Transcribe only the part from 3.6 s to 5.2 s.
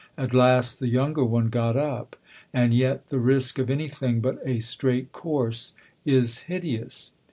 anything but a straight